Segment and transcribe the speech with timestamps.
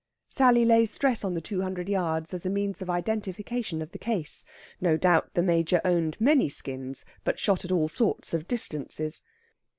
[0.29, 3.99] Sally lays stress on the two hundred yards as a means of identification of the
[3.99, 4.43] case.
[4.81, 9.21] No doubt the Major owned many skins, but shot at all sorts of distances.